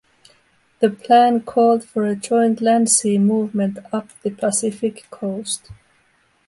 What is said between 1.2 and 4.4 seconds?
called for a joint land-sea movement up the